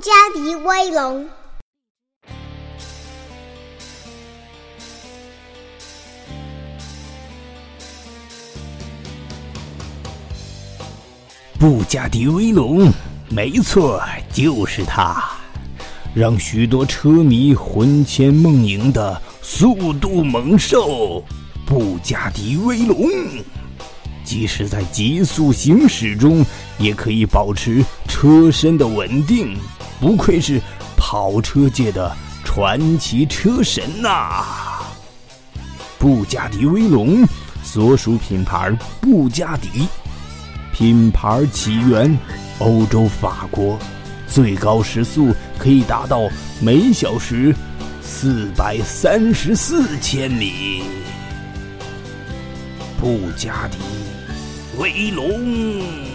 [0.00, 1.28] 加迪威龙。
[11.58, 12.90] 布加迪威龙，
[13.28, 14.02] 没错，
[14.32, 15.22] 就是它，
[16.14, 21.22] 让许多车迷魂牵梦萦的速度猛兽——
[21.68, 23.06] 布加迪威龙，
[24.24, 26.42] 即使在急速行驶中，
[26.78, 29.54] 也可以保持车身的稳定，
[30.00, 30.58] 不愧是
[30.96, 34.44] 跑车界的传奇车神呐！
[35.98, 37.22] 布加迪威龙
[37.62, 39.86] 所属品牌布加迪。
[40.72, 42.18] 品牌起源
[42.60, 43.78] 欧洲法国，
[44.26, 46.26] 最高时速可以达到
[46.62, 47.54] 每小时
[48.00, 50.82] 四百三十四千米。
[52.98, 53.76] 布加迪
[54.78, 56.09] 威龙。